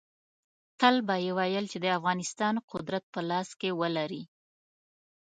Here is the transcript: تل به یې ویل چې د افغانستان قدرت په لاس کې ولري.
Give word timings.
تل 0.79 0.95
به 1.07 1.15
یې 1.25 1.31
ویل 1.37 1.65
چې 1.71 1.77
د 1.81 1.85
افغانستان 1.97 2.55
قدرت 2.71 3.03
په 3.13 3.19
لاس 3.29 3.49
کې 3.59 3.69
ولري. 3.79 4.23